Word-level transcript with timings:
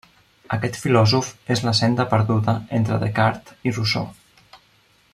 Aquest 0.55 0.77
filòsof 0.83 1.29
és 1.55 1.61
la 1.67 1.73
senda 1.79 2.07
perduda 2.15 2.57
entre 2.79 2.99
Descartes 3.05 3.69
i 3.71 3.75
Rousseau. 3.79 4.13